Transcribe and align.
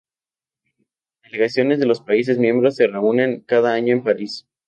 Las 1.21 1.31
delegaciones 1.31 1.77
de 1.79 1.85
los 1.85 2.01
países 2.01 2.39
miembros 2.39 2.75
se 2.75 2.87
reúnen 2.87 3.41
cada 3.41 3.71
año 3.73 3.93
en 3.93 4.03
París. 4.03 4.47